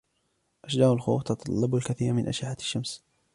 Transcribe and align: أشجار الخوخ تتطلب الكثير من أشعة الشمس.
أشجار 0.65 0.93
الخوخ 0.93 1.23
تتطلب 1.23 1.75
الكثير 1.75 2.13
من 2.13 2.27
أشعة 2.27 2.57
الشمس. 2.59 3.03